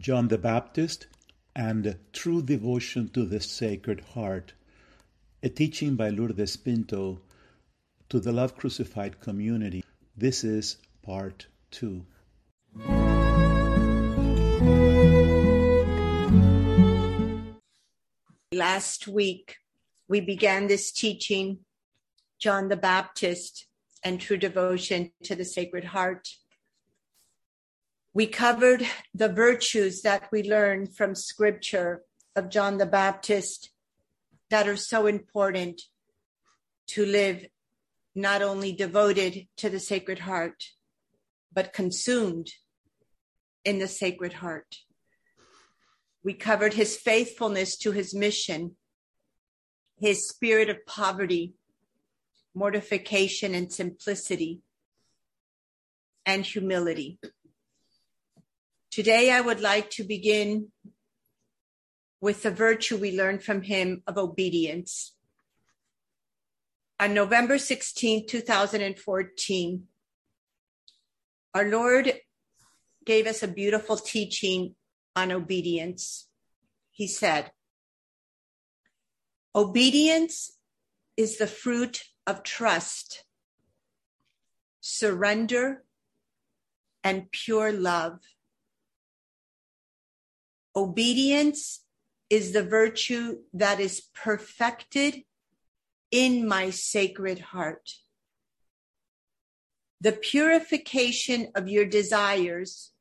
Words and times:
John 0.00 0.28
the 0.28 0.38
Baptist 0.38 1.08
and 1.54 1.98
True 2.14 2.40
Devotion 2.40 3.10
to 3.10 3.26
the 3.26 3.38
Sacred 3.38 4.00
Heart, 4.00 4.54
a 5.42 5.50
teaching 5.50 5.94
by 5.94 6.08
Lourdes 6.08 6.56
Pinto 6.56 7.20
to 8.08 8.18
the 8.18 8.32
Love 8.32 8.56
Crucified 8.56 9.20
community. 9.20 9.84
This 10.16 10.42
is 10.42 10.78
part 11.02 11.48
two. 11.70 12.06
Last 18.54 19.06
week, 19.06 19.56
we 20.08 20.22
began 20.22 20.66
this 20.66 20.90
teaching, 20.92 21.58
John 22.38 22.68
the 22.68 22.76
Baptist 22.76 23.66
and 24.02 24.18
True 24.18 24.38
Devotion 24.38 25.12
to 25.24 25.34
the 25.34 25.44
Sacred 25.44 25.84
Heart. 25.84 26.26
We 28.12 28.26
covered 28.26 28.84
the 29.14 29.28
virtues 29.28 30.02
that 30.02 30.32
we 30.32 30.42
learn 30.42 30.88
from 30.88 31.14
scripture 31.14 32.02
of 32.34 32.50
John 32.50 32.78
the 32.78 32.86
Baptist 32.86 33.70
that 34.50 34.66
are 34.66 34.76
so 34.76 35.06
important 35.06 35.82
to 36.88 37.06
live 37.06 37.46
not 38.16 38.42
only 38.42 38.72
devoted 38.72 39.46
to 39.58 39.70
the 39.70 39.78
Sacred 39.78 40.20
Heart, 40.20 40.64
but 41.52 41.72
consumed 41.72 42.48
in 43.64 43.78
the 43.78 43.86
Sacred 43.86 44.34
Heart. 44.34 44.78
We 46.24 46.34
covered 46.34 46.74
his 46.74 46.96
faithfulness 46.96 47.76
to 47.78 47.92
his 47.92 48.12
mission, 48.12 48.74
his 50.00 50.28
spirit 50.28 50.68
of 50.68 50.84
poverty, 50.84 51.54
mortification 52.56 53.54
and 53.54 53.72
simplicity, 53.72 54.62
and 56.26 56.44
humility. 56.44 57.20
Today, 58.90 59.30
I 59.30 59.40
would 59.40 59.60
like 59.60 59.88
to 59.90 60.02
begin 60.02 60.72
with 62.20 62.42
the 62.42 62.50
virtue 62.50 62.96
we 62.96 63.16
learned 63.16 63.44
from 63.44 63.62
him 63.62 64.02
of 64.04 64.18
obedience. 64.18 65.14
On 66.98 67.14
November 67.14 67.56
16, 67.56 68.26
2014, 68.26 69.84
our 71.54 71.68
Lord 71.68 72.14
gave 73.04 73.28
us 73.28 73.44
a 73.44 73.48
beautiful 73.48 73.96
teaching 73.96 74.74
on 75.14 75.30
obedience. 75.30 76.28
He 76.90 77.06
said, 77.06 77.52
Obedience 79.54 80.58
is 81.16 81.38
the 81.38 81.46
fruit 81.46 82.02
of 82.26 82.42
trust, 82.42 83.22
surrender, 84.80 85.84
and 87.04 87.30
pure 87.30 87.72
love. 87.72 88.18
Obedience 90.74 91.84
is 92.28 92.52
the 92.52 92.62
virtue 92.62 93.38
that 93.52 93.80
is 93.80 94.02
perfected 94.14 95.22
in 96.10 96.46
my 96.46 96.70
sacred 96.70 97.38
heart. 97.38 97.90
The 100.00 100.12
purification 100.12 101.48
of 101.54 101.68
your 101.68 101.84
desires 101.84 102.92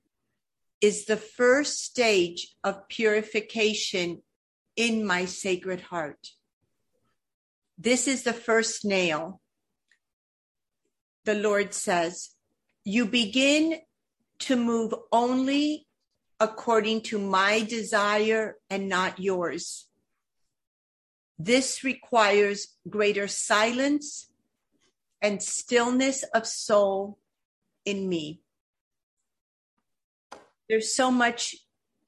is 0.82 1.06
the 1.06 1.18
first 1.18 1.84
stage 1.84 2.56
of 2.64 2.88
purification 2.90 4.22
in 4.76 5.06
my 5.06 5.26
sacred 5.26 5.82
heart. 5.82 6.30
This 7.78 8.08
is 8.08 8.24
the 8.24 8.34
first 8.34 8.84
nail. 8.84 9.42
The 11.26 11.36
Lord 11.36 11.74
says, 11.74 12.32
You 12.84 13.06
begin 13.06 13.80
to 14.40 14.56
move 14.56 14.94
only 15.12 15.86
according 16.40 17.02
to 17.02 17.20
my 17.20 17.62
desire 17.62 18.58
and 18.70 18.88
not 18.88 19.20
yours. 19.20 19.88
This 21.38 21.84
requires 21.84 22.76
greater 22.90 23.28
silence 23.28 24.30
and 25.22 25.42
stillness 25.42 26.24
of 26.34 26.48
soul 26.48 27.18
in 27.86 28.08
me. 28.08 28.42
There's 30.70 30.96
so 30.96 31.12
much 31.12 31.56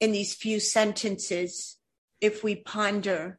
in 0.00 0.12
these 0.12 0.34
few 0.34 0.60
sentences 0.60 1.78
if 2.20 2.42
we 2.44 2.56
ponder 2.56 3.38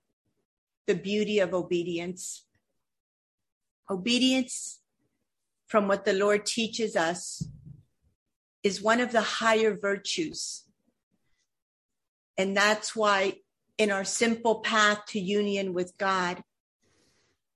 the 0.86 0.96
beauty 0.96 1.40
of 1.40 1.54
obedience. 1.54 2.46
Obedience, 3.90 4.82
from 5.68 5.88
what 5.88 6.06
the 6.06 6.14
Lord 6.14 6.46
teaches 6.46 6.96
us, 6.96 7.48
is 8.64 8.82
one 8.82 9.00
of 9.00 9.12
the 9.12 9.22
higher 9.22 9.76
virtues 9.76 10.63
and 12.38 12.58
that's 12.58 12.96
why 12.96 13.34
in 13.78 13.92
our 13.92 14.04
simple 14.04 14.60
path 14.60 15.06
to 15.08 15.20
union 15.20 15.74
with 15.74 15.98
God, 15.98 16.42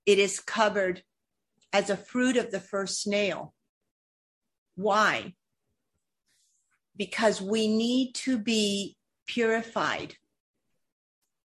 it 0.06 0.18
is 0.18 0.40
covered 0.40 1.02
as 1.72 1.90
a 1.90 1.96
fruit 1.96 2.36
of 2.36 2.50
the 2.50 2.60
first 2.60 3.06
nail. 3.06 3.54
Why? 4.74 5.34
Because 6.96 7.40
we 7.40 7.68
need 7.68 8.14
to 8.14 8.38
be 8.38 8.96
purified 9.26 10.14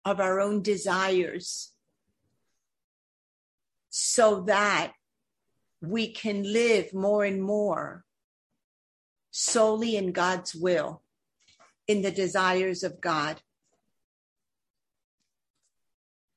of 0.05 0.21
our 0.21 0.41
own 0.41 0.63
desires 0.63 1.73
so 3.91 4.43
that 4.43 4.93
we 5.81 6.13
can 6.13 6.43
live 6.43 6.95
more 6.95 7.25
and 7.25 7.43
more 7.43 8.05
solely 9.31 9.97
in 9.97 10.13
God's 10.13 10.55
will 10.55 11.03
in 11.89 12.03
the 12.03 12.11
desires 12.11 12.85
of 12.85 13.01
God. 13.01 13.41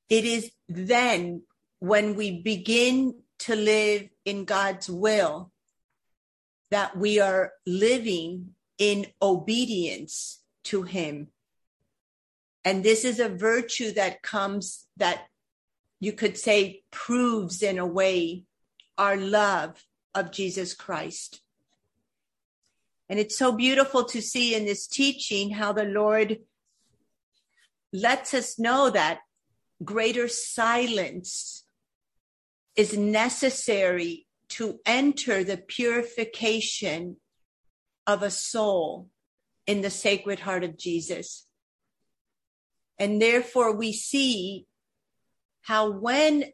It 0.09 0.25
is 0.25 0.51
then 0.67 1.43
when 1.79 2.15
we 2.15 2.41
begin 2.41 3.21
to 3.39 3.55
live 3.55 4.09
in 4.25 4.45
God's 4.45 4.89
will 4.89 5.51
that 6.69 6.97
we 6.97 7.19
are 7.19 7.51
living 7.65 8.55
in 8.77 9.05
obedience 9.21 10.41
to 10.65 10.83
Him. 10.83 11.27
And 12.63 12.83
this 12.83 13.03
is 13.03 13.19
a 13.19 13.29
virtue 13.29 13.91
that 13.93 14.21
comes, 14.21 14.87
that 14.97 15.27
you 15.99 16.13
could 16.13 16.37
say 16.37 16.83
proves 16.91 17.61
in 17.61 17.77
a 17.77 17.85
way 17.85 18.45
our 18.97 19.17
love 19.17 19.83
of 20.13 20.31
Jesus 20.31 20.73
Christ. 20.73 21.41
And 23.11 23.19
it's 23.19 23.37
so 23.37 23.51
beautiful 23.51 24.05
to 24.05 24.21
see 24.21 24.55
in 24.55 24.63
this 24.63 24.87
teaching 24.87 25.49
how 25.49 25.73
the 25.73 25.83
Lord 25.83 26.39
lets 27.91 28.33
us 28.33 28.57
know 28.57 28.89
that 28.89 29.19
greater 29.83 30.29
silence 30.29 31.65
is 32.77 32.97
necessary 32.97 34.27
to 34.47 34.79
enter 34.85 35.43
the 35.43 35.57
purification 35.57 37.17
of 38.07 38.23
a 38.23 38.31
soul 38.31 39.09
in 39.67 39.81
the 39.81 39.89
sacred 39.89 40.39
heart 40.39 40.63
of 40.63 40.77
Jesus. 40.77 41.45
And 42.97 43.21
therefore, 43.21 43.75
we 43.75 43.91
see 43.91 44.67
how 45.63 45.91
when 45.91 46.45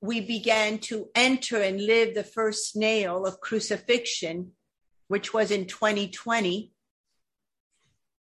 we 0.00 0.22
began 0.22 0.78
to 0.78 1.10
enter 1.14 1.60
and 1.60 1.78
live 1.78 2.14
the 2.14 2.24
first 2.24 2.74
nail 2.74 3.26
of 3.26 3.40
crucifixion, 3.40 4.52
which 5.08 5.34
was 5.34 5.50
in 5.50 5.66
2020, 5.66 6.70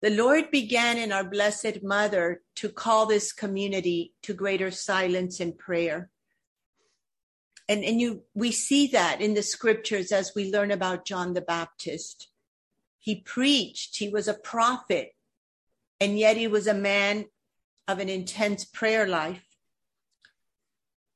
the 0.02 0.10
Lord 0.10 0.50
began 0.50 0.98
in 0.98 1.12
our 1.12 1.24
Blessed 1.24 1.84
Mother 1.84 2.42
to 2.56 2.70
call 2.70 3.06
this 3.06 3.32
community 3.32 4.14
to 4.24 4.34
greater 4.34 4.72
silence 4.72 5.40
and 5.40 5.58
prayer. 5.58 6.10
And, 7.70 7.84
and 7.84 8.02
you, 8.02 8.24
we 8.34 8.52
see 8.52 8.88
that 8.88 9.22
in 9.22 9.36
the 9.36 9.44
scriptures 9.44 10.12
as 10.12 10.34
we 10.36 10.52
learn 10.52 10.72
about 10.72 11.06
John 11.06 11.34
the 11.34 11.42
Baptist. 11.42 12.30
He 12.98 13.22
preached, 13.22 13.98
he 13.98 14.10
was 14.10 14.28
a 14.28 14.34
prophet, 14.34 15.12
and 16.00 16.18
yet 16.18 16.36
he 16.36 16.48
was 16.48 16.66
a 16.66 16.74
man 16.74 17.26
of 17.88 18.00
an 18.00 18.10
intense 18.10 18.66
prayer 18.66 19.08
life. 19.08 19.46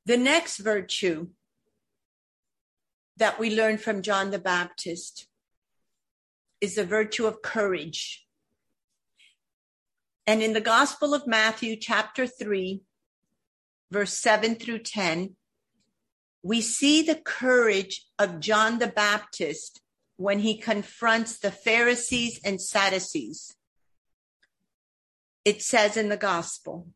The 0.05 0.17
next 0.17 0.57
virtue 0.57 1.29
that 3.17 3.39
we 3.39 3.55
learn 3.55 3.79
from 3.79 4.03
John 4.03 4.29
the 4.29 4.39
Baptist 4.39 5.27
is 6.65 6.75
the 6.75 6.83
virtue 6.83 7.27
of 7.27 7.43
courage. 7.43 8.25
And 10.25 10.41
in 10.41 10.53
the 10.53 10.67
Gospel 10.75 11.13
of 11.13 11.27
Matthew, 11.27 11.75
chapter 11.75 12.25
3, 12.25 12.81
verse 13.91 14.17
7 14.17 14.55
through 14.55 14.79
10, 14.79 15.35
we 16.41 16.61
see 16.61 17.03
the 17.03 17.21
courage 17.23 18.07
of 18.17 18.39
John 18.39 18.79
the 18.79 18.87
Baptist 18.87 19.81
when 20.17 20.39
he 20.39 20.57
confronts 20.57 21.37
the 21.37 21.51
Pharisees 21.51 22.41
and 22.43 22.59
Sadducees. 22.59 23.55
It 25.43 25.61
says 25.61 25.95
in 25.95 26.09
the 26.09 26.17
Gospel, 26.17 26.87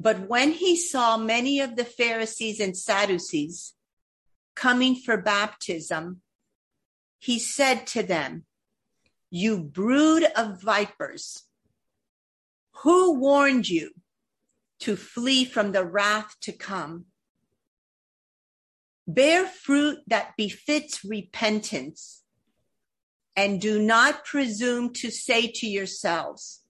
but 0.00 0.28
when 0.28 0.50
he 0.50 0.76
saw 0.76 1.16
many 1.16 1.60
of 1.60 1.76
the 1.76 1.84
Pharisees 1.84 2.58
and 2.58 2.76
Sadducees 2.76 3.74
coming 4.56 4.96
for 4.96 5.16
baptism, 5.16 6.22
he 7.20 7.38
said 7.38 7.86
to 7.86 8.02
them, 8.02 8.44
you 9.30 9.60
brood 9.62 10.24
of 10.36 10.60
vipers. 10.60 11.44
Who 12.82 13.14
warned 13.20 13.68
you 13.68 13.92
to 14.80 14.96
flee 14.96 15.44
from 15.44 15.70
the 15.70 15.84
wrath 15.84 16.34
to 16.42 16.52
come? 16.52 17.06
Bear 19.06 19.46
fruit 19.46 19.98
that 20.08 20.36
befits 20.36 21.04
repentance, 21.04 22.22
and 23.36 23.60
do 23.60 23.80
not 23.80 24.24
presume 24.24 24.92
to 24.94 25.10
say 25.10 25.46
to 25.46 25.66
yourselves, 25.66 26.62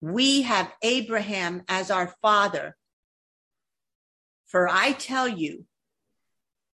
We 0.00 0.42
have 0.42 0.72
Abraham 0.82 1.62
as 1.68 1.90
our 1.90 2.14
father. 2.20 2.76
For 4.46 4.68
I 4.68 4.92
tell 4.92 5.26
you, 5.26 5.64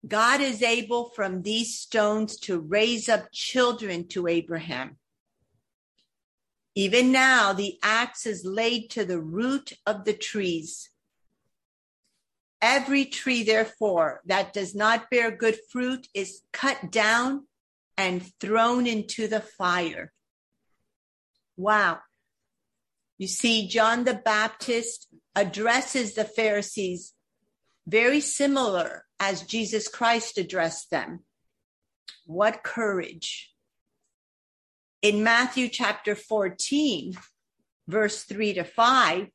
God 0.06 0.40
is 0.40 0.62
able 0.62 1.10
from 1.10 1.42
these 1.42 1.78
stones 1.78 2.38
to 2.40 2.58
raise 2.58 3.08
up 3.08 3.30
children 3.32 4.08
to 4.08 4.26
Abraham. 4.26 4.96
Even 6.74 7.12
now, 7.12 7.52
the 7.52 7.78
axe 7.82 8.26
is 8.26 8.44
laid 8.44 8.90
to 8.90 9.04
the 9.04 9.20
root 9.20 9.72
of 9.86 10.04
the 10.04 10.14
trees. 10.14 10.88
Every 12.62 13.04
tree, 13.04 13.42
therefore, 13.42 14.20
that 14.26 14.52
does 14.52 14.74
not 14.74 15.10
bear 15.10 15.30
good 15.30 15.58
fruit 15.70 16.06
is 16.14 16.42
cut 16.52 16.90
down 16.90 17.46
and 17.96 18.22
thrown 18.40 18.86
into 18.86 19.26
the 19.26 19.40
fire. 19.40 20.12
Wow. 21.56 21.98
You 23.18 23.26
see, 23.26 23.68
John 23.68 24.04
the 24.04 24.14
Baptist 24.14 25.08
addresses 25.34 26.14
the 26.14 26.24
Pharisees 26.24 27.12
very 27.86 28.20
similar 28.20 29.04
as 29.20 29.42
Jesus 29.42 29.86
Christ 29.86 30.38
addressed 30.38 30.90
them. 30.90 31.20
What 32.26 32.64
courage. 32.64 33.52
In 35.02 35.22
Matthew 35.22 35.68
chapter 35.68 36.14
14, 36.14 37.16
verse 37.86 38.24
3 38.24 38.54
to 38.54 38.64
5, 38.64 39.28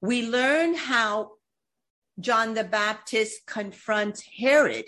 we 0.00 0.26
learn 0.26 0.74
how 0.74 1.32
John 2.20 2.54
the 2.54 2.64
Baptist 2.64 3.46
confronts 3.46 4.22
Herod. 4.38 4.86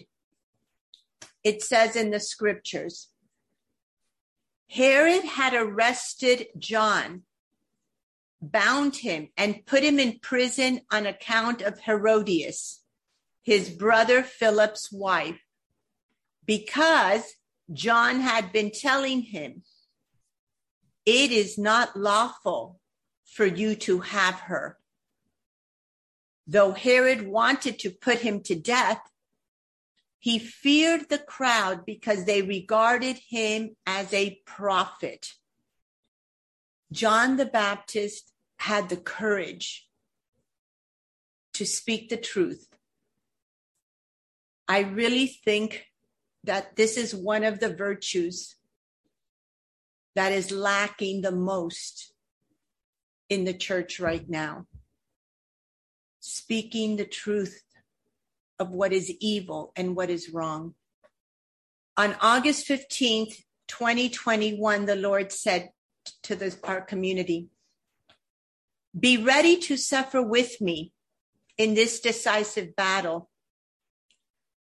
It 1.43 1.63
says 1.63 1.97
in 1.97 2.11
the 2.11 2.21
scriptures 2.21 3.09
Herod 4.69 5.25
had 5.25 5.55
arrested 5.55 6.47
John 6.59 7.23
bound 8.43 8.97
him 8.97 9.29
and 9.37 9.65
put 9.65 9.83
him 9.83 9.99
in 9.99 10.19
prison 10.21 10.81
on 10.91 11.07
account 11.07 11.63
of 11.63 11.81
Herodias, 11.81 12.81
his 13.47 13.71
brother 13.71 14.25
Philip's 14.25 14.91
wife, 14.91 15.41
because 16.45 17.23
John 17.73 18.21
had 18.21 18.51
been 18.51 18.73
telling 18.73 19.23
him, 19.23 19.63
It 21.07 21.31
is 21.31 21.57
not 21.57 21.97
lawful 21.97 22.81
for 23.25 23.47
you 23.47 23.77
to 23.77 24.01
have 24.01 24.35
her. 24.51 24.79
Though 26.49 26.73
Herod 26.73 27.29
wanted 27.29 27.79
to 27.81 27.91
put 27.91 28.19
him 28.19 28.43
to 28.43 28.57
death, 28.57 29.01
he 30.19 30.41
feared 30.41 31.09
the 31.09 31.19
crowd 31.19 31.87
because 31.87 32.25
they 32.25 32.43
regarded 32.43 33.17
him 33.29 33.77
as 33.87 34.13
a 34.13 34.41
prophet. 34.45 35.35
John 36.91 37.37
the 37.37 37.47
Baptist 37.47 38.33
had 38.59 38.89
the 38.89 38.97
courage 38.97 39.87
to 41.55 41.65
speak 41.65 42.09
the 42.09 42.17
truth. 42.17 42.76
I 44.69 44.81
really 44.81 45.27
think 45.27 45.87
that 46.45 46.77
this 46.77 46.97
is 46.97 47.15
one 47.15 47.45
of 47.45 47.61
the 47.61 47.75
virtues 47.75 48.57
that 50.15 50.33
is 50.33 50.51
lacking 50.51 51.23
the 51.23 51.33
most 51.33 52.13
in 53.29 53.45
the 53.45 53.55
church 53.55 54.01
right 54.01 54.29
now. 54.29 54.67
Speaking 56.21 56.97
the 56.97 57.05
truth 57.05 57.63
of 58.59 58.71
what 58.71 58.93
is 58.93 59.11
evil 59.21 59.73
and 59.77 59.95
what 59.95 60.11
is 60.11 60.31
wrong. 60.31 60.75
On 61.97 62.17
August 62.21 62.67
15th, 62.69 63.43
2021, 63.69 64.87
the 64.87 64.97
Lord 64.97 65.33
said, 65.33 65.71
to 66.23 66.37
the, 66.37 66.57
our 66.65 66.81
community. 66.81 67.49
Be 68.99 69.17
ready 69.17 69.59
to 69.59 69.77
suffer 69.77 70.23
with 70.23 70.61
me 70.61 70.93
in 71.59 71.75
this 71.75 72.01
decisive 72.01 72.77
battle 72.77 73.29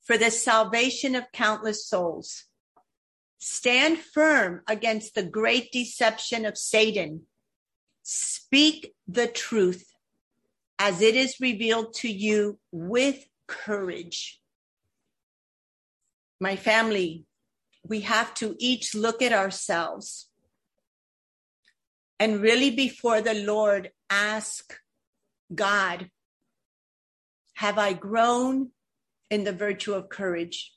for 0.03 0.19
the 0.19 0.31
salvation 0.31 1.15
of 1.15 1.33
countless 1.33 1.87
souls. 1.87 2.45
Stand 3.39 3.99
firm 3.99 4.63
against 4.69 5.15
the 5.15 5.23
great 5.23 5.73
deception 5.73 6.45
of 6.45 6.57
Satan. 6.59 7.23
Speak 8.03 8.95
the 9.07 9.27
truth 9.27 9.87
as 10.79 11.01
it 11.01 11.15
is 11.15 11.41
revealed 11.41 11.95
to 11.95 12.11
you 12.11 12.59
with 12.71 13.25
courage. 13.47 14.41
My 16.41 16.57
family, 16.57 17.25
we 17.85 18.01
have 18.01 18.35
to 18.35 18.57
each 18.59 18.95
look 18.95 19.23
at 19.23 19.33
ourselves 19.33 20.29
and 22.23 22.41
really 22.41 22.71
before 22.71 23.21
the 23.21 23.35
Lord 23.35 23.91
ask 24.09 24.79
God, 25.53 26.09
have 27.55 27.79
I 27.79 27.95
grown 27.95 28.71
in 29.33 29.45
the 29.45 29.53
virtue 29.53 29.95
of 29.95 30.09
courage? 30.09 30.75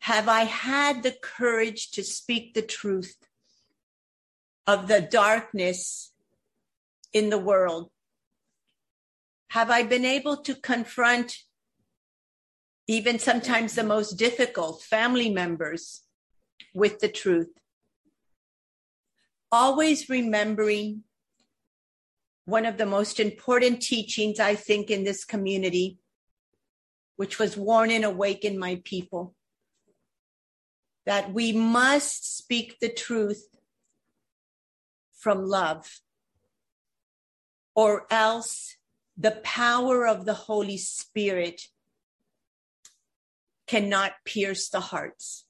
Have 0.00 0.28
I 0.28 0.44
had 0.44 1.02
the 1.02 1.14
courage 1.22 1.90
to 1.92 2.02
speak 2.02 2.54
the 2.54 2.62
truth 2.62 3.16
of 4.66 4.88
the 4.88 5.00
darkness 5.00 6.12
in 7.12 7.30
the 7.30 7.38
world? 7.38 7.90
Have 9.50 9.70
I 9.70 9.82
been 9.82 10.04
able 10.04 10.38
to 10.38 10.54
confront 10.54 11.38
even 12.86 13.18
sometimes 13.18 13.74
the 13.74 13.84
most 13.84 14.12
difficult 14.14 14.82
family 14.82 15.30
members 15.30 16.02
with 16.74 16.98
the 17.00 17.08
truth? 17.08 17.52
always 19.54 20.08
remembering 20.10 21.04
one 22.44 22.66
of 22.66 22.76
the 22.76 22.86
most 22.86 23.20
important 23.20 23.80
teachings, 23.80 24.40
I 24.40 24.56
think, 24.56 24.90
in 24.90 25.04
this 25.04 25.24
community, 25.24 25.98
which 27.16 27.38
was 27.38 27.56
warn 27.56 27.90
and 27.90 28.04
awaken 28.04 28.58
my 28.58 28.80
people, 28.84 29.34
that 31.06 31.32
we 31.32 31.52
must 31.52 32.36
speak 32.36 32.78
the 32.80 32.88
truth 32.88 33.46
from 35.12 35.46
love, 35.46 36.00
or 37.74 38.06
else 38.10 38.76
the 39.16 39.30
power 39.42 40.06
of 40.06 40.24
the 40.24 40.34
Holy 40.34 40.76
Spirit 40.76 41.62
cannot 43.66 44.12
pierce 44.24 44.68
the 44.68 44.80
hearts. 44.80 45.46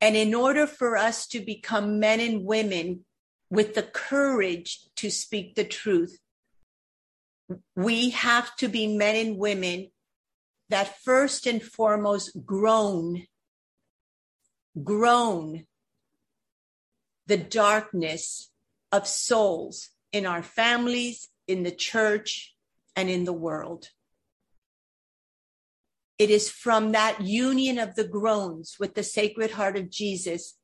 And 0.00 0.16
in 0.16 0.34
order 0.34 0.66
for 0.66 0.96
us 0.96 1.26
to 1.28 1.40
become 1.40 2.00
men 2.00 2.20
and 2.20 2.44
women 2.44 3.04
with 3.50 3.74
the 3.74 3.82
courage 3.82 4.80
to 4.96 5.10
speak 5.10 5.54
the 5.54 5.64
truth, 5.64 6.18
we 7.74 8.10
have 8.10 8.54
to 8.56 8.68
be 8.68 8.86
men 8.86 9.16
and 9.16 9.36
women 9.38 9.90
that 10.70 11.02
first 11.02 11.46
and 11.46 11.62
foremost 11.62 12.44
groan, 12.46 13.26
groan 14.82 15.66
the 17.26 17.36
darkness 17.36 18.50
of 18.90 19.06
souls 19.06 19.90
in 20.12 20.26
our 20.26 20.42
families, 20.42 21.28
in 21.46 21.62
the 21.64 21.70
church, 21.70 22.54
and 22.96 23.10
in 23.10 23.24
the 23.24 23.32
world. 23.32 23.88
It 26.18 26.30
is 26.30 26.50
from 26.50 26.92
that 26.92 27.20
union 27.20 27.78
of 27.78 27.94
the 27.94 28.06
groans 28.06 28.76
with 28.78 28.94
the 28.94 29.02
Sacred 29.02 29.52
Heart 29.52 29.76
of 29.76 29.90
Jesus 29.90 30.56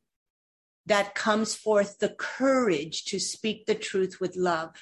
that 0.87 1.15
comes 1.15 1.55
forth 1.55 1.99
the 1.99 2.11
courage 2.11 3.05
to 3.07 3.19
speak 3.19 3.67
the 3.67 3.75
truth 3.75 4.21
with 4.21 4.37
love. 4.37 4.75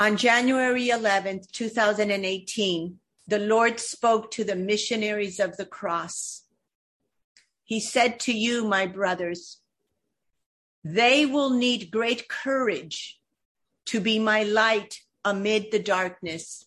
On 0.00 0.16
January 0.16 0.88
11th, 0.88 1.50
2018, 1.52 2.98
the 3.28 3.38
Lord 3.38 3.78
spoke 3.78 4.30
to 4.30 4.44
the 4.44 4.56
missionaries 4.56 5.38
of 5.38 5.58
the 5.58 5.66
cross. 5.66 6.44
He 7.64 7.80
said 7.80 8.18
to 8.20 8.32
you, 8.32 8.64
my 8.64 8.86
brothers, 8.86 9.58
they 10.82 11.26
will 11.26 11.50
need 11.50 11.90
great 11.90 12.30
courage 12.30 13.20
to 13.88 14.00
be 14.00 14.18
my 14.18 14.42
light 14.42 15.00
amid 15.22 15.70
the 15.70 15.78
darkness. 15.78 16.64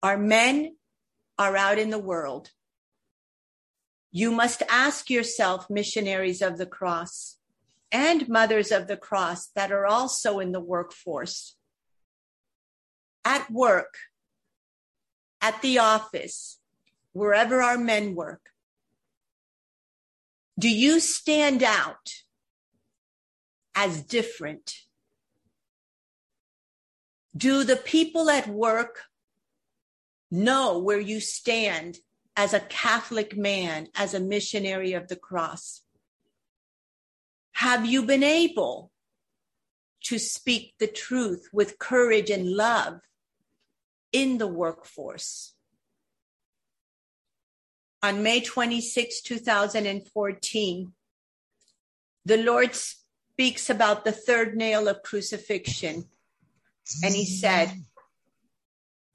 Our 0.00 0.16
men 0.16 0.76
are 1.40 1.56
out 1.56 1.80
in 1.80 1.90
the 1.90 1.98
world. 1.98 2.52
You 4.12 4.30
must 4.30 4.62
ask 4.70 5.10
yourself, 5.10 5.68
missionaries 5.68 6.40
of 6.40 6.56
the 6.56 6.66
cross 6.66 7.37
and 7.90 8.28
mothers 8.28 8.70
of 8.70 8.86
the 8.86 8.96
cross 8.96 9.48
that 9.54 9.72
are 9.72 9.86
also 9.86 10.38
in 10.38 10.52
the 10.52 10.60
workforce, 10.60 11.56
at 13.24 13.50
work, 13.50 13.96
at 15.40 15.60
the 15.62 15.78
office, 15.78 16.58
wherever 17.12 17.62
our 17.62 17.78
men 17.78 18.14
work, 18.14 18.40
Do 20.58 20.68
you 20.68 20.98
stand 20.98 21.62
out 21.62 22.10
as 23.76 24.02
different? 24.02 24.74
Do 27.36 27.62
the 27.62 27.76
people 27.76 28.28
at 28.28 28.48
work 28.48 29.02
know 30.32 30.78
where 30.78 30.98
you 30.98 31.20
stand 31.20 31.98
as 32.36 32.54
a 32.54 32.60
Catholic 32.60 33.36
man, 33.36 33.86
as 33.94 34.14
a 34.14 34.20
missionary 34.20 34.94
of 34.94 35.06
the 35.06 35.14
cross? 35.14 35.82
Have 37.58 37.84
you 37.84 38.04
been 38.04 38.22
able 38.22 38.92
to 40.04 40.16
speak 40.20 40.74
the 40.78 40.86
truth 40.86 41.48
with 41.52 41.80
courage 41.80 42.30
and 42.30 42.48
love 42.48 43.00
in 44.12 44.38
the 44.38 44.46
workforce? 44.46 45.56
On 48.00 48.22
May 48.22 48.42
26, 48.42 49.22
2014, 49.22 50.92
the 52.24 52.36
Lord 52.36 52.76
speaks 52.76 53.68
about 53.68 54.04
the 54.04 54.12
third 54.12 54.56
nail 54.56 54.86
of 54.86 55.02
crucifixion. 55.02 56.04
And 57.02 57.12
he 57.12 57.24
said, 57.24 57.72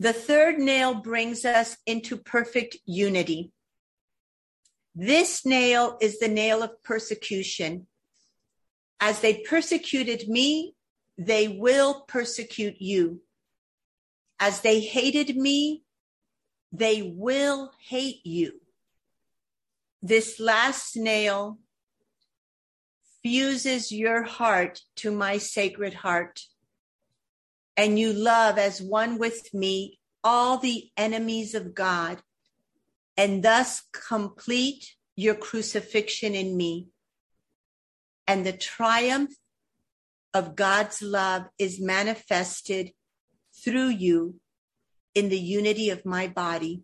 the 0.02 0.12
third 0.12 0.60
nail 0.60 0.96
brings 0.96 1.46
us 1.46 1.78
into 1.86 2.18
perfect 2.18 2.76
unity. 2.86 3.54
This 4.94 5.46
nail 5.46 5.98
is 6.02 6.20
the 6.20 6.28
nail 6.28 6.62
of 6.62 6.84
persecution. 6.84 7.88
As 9.06 9.20
they 9.20 9.40
persecuted 9.40 10.30
me, 10.30 10.76
they 11.18 11.50
will 11.50 12.06
persecute 12.08 12.80
you. 12.80 13.22
As 14.40 14.62
they 14.62 14.80
hated 14.80 15.36
me, 15.36 15.84
they 16.72 17.02
will 17.02 17.74
hate 17.86 18.26
you. 18.26 18.62
This 20.02 20.40
last 20.40 20.96
nail 20.96 21.60
fuses 23.22 23.92
your 23.92 24.24
heart 24.24 24.80
to 24.96 25.12
my 25.12 25.38
sacred 25.38 25.96
heart 25.96 26.40
and 27.76 28.00
you 28.00 28.14
love 28.14 28.58
as 28.58 28.82
one 28.82 29.18
with 29.18 29.54
me 29.54 30.00
all 30.24 30.60
the 30.60 30.90
enemies 30.96 31.56
of 31.56 31.76
God, 31.76 32.22
and 33.18 33.44
thus 33.44 33.84
complete 33.92 34.96
your 35.18 35.36
crucifixion 35.36 36.36
in 36.36 36.56
me. 36.56 36.93
And 38.28 38.46
the 38.46 38.54
triumph 38.54 39.34
of 40.34 40.56
God's 40.56 41.02
love 41.02 41.46
is 41.60 41.80
manifested 41.80 42.92
through 43.64 43.90
you 43.90 44.40
in 45.14 45.30
the 45.30 45.40
unity 45.40 45.90
of 45.90 46.06
my 46.06 46.28
body. 46.28 46.84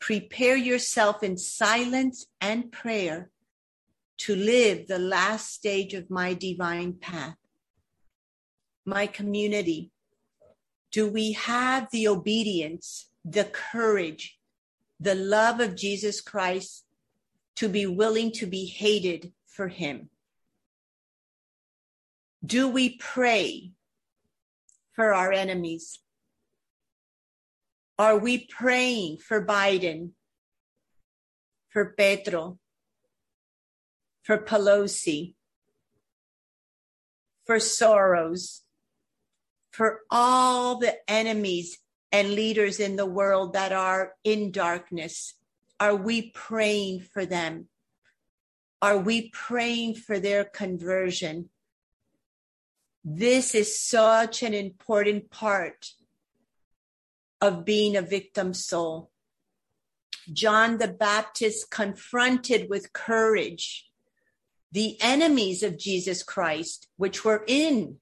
Prepare 0.00 0.56
yourself 0.56 1.22
in 1.22 1.36
silence 1.36 2.26
and 2.40 2.72
prayer 2.72 3.30
to 4.18 4.34
live 4.34 4.86
the 4.86 4.98
last 4.98 5.52
stage 5.52 5.94
of 5.94 6.10
my 6.10 6.34
divine 6.34 6.94
path 6.94 7.36
my 8.84 9.06
community? 9.06 9.90
Do 10.90 11.08
we 11.08 11.32
have 11.32 11.88
the 11.90 12.08
obedience, 12.08 13.08
the 13.24 13.44
courage, 13.44 14.38
the 15.00 15.14
love 15.14 15.60
of 15.60 15.76
Jesus 15.76 16.20
Christ 16.20 16.84
to 17.56 17.68
be 17.68 17.86
willing 17.86 18.32
to 18.32 18.46
be 18.46 18.66
hated 18.66 19.32
for 19.46 19.68
him? 19.68 20.10
Do 22.44 22.68
we 22.68 22.96
pray 22.96 23.70
for 24.94 25.14
our 25.14 25.32
enemies? 25.32 26.00
Are 27.98 28.18
we 28.18 28.46
praying 28.46 29.18
for 29.18 29.46
Biden, 29.46 30.10
for 31.68 31.94
Petro, 31.96 32.58
for 34.24 34.38
Pelosi, 34.38 35.34
for 37.46 37.56
Soros, 37.56 38.62
for 39.70 40.00
all 40.10 40.78
the 40.78 40.96
enemies 41.08 41.78
and 42.10 42.34
leaders 42.34 42.80
in 42.80 42.96
the 42.96 43.06
world 43.06 43.52
that 43.52 43.72
are 43.72 44.14
in 44.24 44.50
darkness? 44.50 45.34
Are 45.78 45.94
we 45.94 46.30
praying 46.30 47.02
for 47.02 47.24
them? 47.24 47.68
Are 48.80 48.98
we 48.98 49.30
praying 49.30 49.94
for 49.94 50.18
their 50.18 50.44
conversion? 50.44 51.50
This 53.04 53.54
is 53.54 53.80
such 53.80 54.42
an 54.42 54.54
important 54.54 55.30
part 55.30 55.90
of 57.40 57.64
being 57.64 57.96
a 57.96 58.02
victim 58.02 58.54
soul. 58.54 59.10
John 60.32 60.78
the 60.78 60.88
Baptist 60.88 61.70
confronted 61.70 62.70
with 62.70 62.92
courage 62.92 63.88
the 64.70 64.96
enemies 65.00 65.62
of 65.62 65.78
Jesus 65.78 66.22
Christ, 66.22 66.88
which 66.96 67.24
were 67.24 67.44
in 67.46 67.98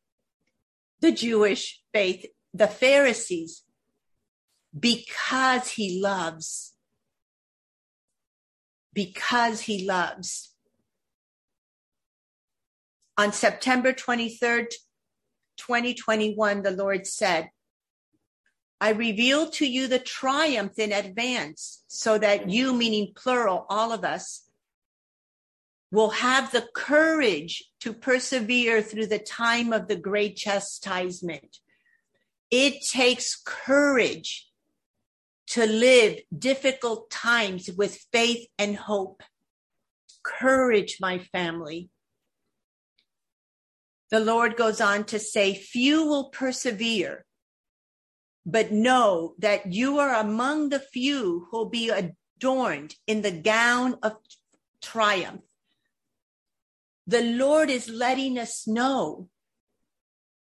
the 1.01 1.11
Jewish 1.11 1.83
faith, 1.93 2.27
the 2.53 2.69
Pharisees, 2.69 3.63
because 4.79 5.71
he 5.71 6.01
loves. 6.01 6.75
Because 8.93 9.63
he 9.63 9.87
loves. 9.87 10.55
On 13.17 13.33
September 13.33 13.93
23rd, 13.93 14.73
2021, 15.61 16.63
the 16.63 16.71
Lord 16.71 17.07
said, 17.07 17.51
I 18.81 18.91
reveal 18.91 19.51
to 19.51 19.67
you 19.67 19.89
the 19.89 19.99
triumph 19.99 20.79
in 20.79 20.91
advance 20.91 21.85
so 21.87 22.17
that 22.17 22.49
you, 22.49 22.73
meaning 22.73 23.13
plural, 23.15 23.67
all 23.69 23.93
of 23.93 24.05
us, 24.05 24.49
will 25.93 26.11
have 26.11 26.51
the 26.51 26.67
courage 26.75 27.65
to 27.81 27.93
persevere 27.93 28.81
through 28.81 29.07
the 29.07 29.19
time 29.19 29.73
of 29.73 29.87
the 29.87 29.97
great 29.97 30.37
chastisement. 30.37 31.59
It 32.51 32.83
takes 32.87 33.37
courage 33.37 34.49
to 35.49 35.67
live 35.67 36.21
difficult 36.37 37.11
times 37.11 37.69
with 37.77 38.07
faith 38.13 38.47
and 38.57 38.77
hope. 38.77 39.23
Courage, 40.23 40.99
my 41.01 41.19
family. 41.19 41.91
The 44.11 44.21
Lord 44.21 44.57
goes 44.57 44.81
on 44.81 45.05
to 45.05 45.19
say, 45.19 45.55
few 45.55 46.07
will 46.07 46.31
persevere, 46.31 47.25
but 48.45 48.73
know 48.73 49.35
that 49.39 49.73
you 49.73 49.99
are 49.99 50.15
among 50.15 50.69
the 50.69 50.81
few 50.81 51.47
who 51.51 51.57
will 51.59 51.69
be 51.69 51.91
adorned 51.91 52.97
in 53.07 53.23
the 53.23 53.31
gown 53.31 53.99
of 54.03 54.17
triumph 54.83 55.43
the 57.11 57.23
Lord 57.23 57.71
is 57.71 57.89
letting 57.89 58.39
us 58.39 58.69
know 58.69 59.29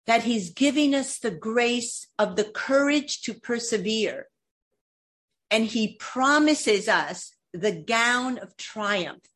that 0.07 0.23
He's 0.23 0.51
giving 0.51 0.95
us 0.95 1.19
the 1.19 1.31
grace 1.31 2.07
of 2.17 2.37
the 2.37 2.45
courage 2.45 3.21
to 3.23 3.33
persevere. 3.33 4.27
And 5.51 5.65
He 5.65 5.97
promises 5.99 6.87
us 6.87 7.35
the 7.51 7.73
gown 7.73 8.37
of 8.37 8.55
triumph. 8.55 9.27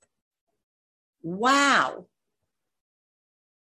Wow. 1.22 2.06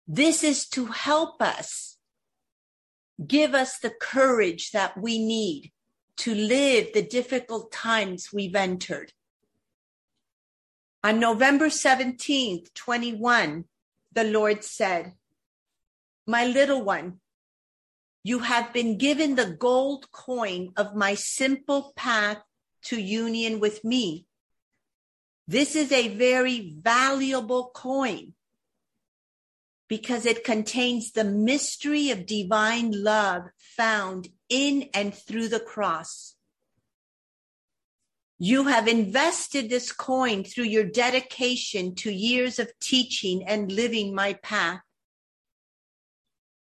This 0.06 0.44
is 0.44 0.68
to 0.70 0.86
help 0.86 1.40
us, 1.40 1.96
give 3.26 3.54
us 3.54 3.78
the 3.78 3.90
courage 3.90 4.70
that 4.72 5.00
we 5.00 5.18
need 5.18 5.72
to 6.18 6.34
live 6.34 6.88
the 6.92 7.02
difficult 7.02 7.72
times 7.72 8.28
we've 8.32 8.54
entered. 8.54 9.12
On 11.02 11.18
November 11.18 11.66
17th, 11.66 12.72
21, 12.74 13.64
the 14.12 14.24
Lord 14.24 14.62
said, 14.62 15.14
My 16.26 16.46
little 16.46 16.82
one, 16.82 17.20
you 18.22 18.40
have 18.40 18.72
been 18.72 18.98
given 18.98 19.34
the 19.34 19.50
gold 19.50 20.10
coin 20.12 20.72
of 20.76 20.94
my 20.94 21.14
simple 21.14 21.92
path 21.96 22.38
to 22.84 23.00
union 23.00 23.58
with 23.58 23.84
me. 23.84 24.26
This 25.48 25.76
is 25.76 25.92
a 25.92 26.08
very 26.08 26.74
valuable 26.78 27.70
coin 27.74 28.34
because 29.88 30.26
it 30.26 30.44
contains 30.44 31.12
the 31.12 31.24
mystery 31.24 32.10
of 32.10 32.26
divine 32.26 32.90
love 32.90 33.42
found 33.58 34.28
in 34.48 34.88
and 34.94 35.14
through 35.14 35.48
the 35.48 35.60
cross. 35.60 36.34
You 38.38 38.64
have 38.64 38.88
invested 38.88 39.70
this 39.70 39.92
coin 39.92 40.42
through 40.42 40.64
your 40.64 40.84
dedication 40.84 41.94
to 41.96 42.10
years 42.10 42.58
of 42.58 42.72
teaching 42.80 43.44
and 43.46 43.70
living 43.70 44.14
my 44.14 44.34
path. 44.34 44.80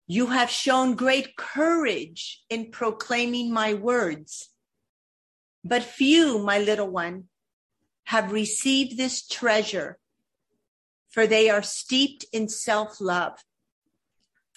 You 0.07 0.27
have 0.27 0.49
shown 0.49 0.95
great 0.95 1.35
courage 1.35 2.43
in 2.49 2.71
proclaiming 2.71 3.53
my 3.53 3.75
words. 3.75 4.49
But 5.63 5.83
few, 5.83 6.39
my 6.39 6.57
little 6.57 6.89
one, 6.89 7.25
have 8.05 8.31
received 8.31 8.97
this 8.97 9.27
treasure, 9.27 9.98
for 11.09 11.27
they 11.27 11.49
are 11.49 11.63
steeped 11.63 12.25
in 12.31 12.47
self 12.47 13.01
love. 13.01 13.39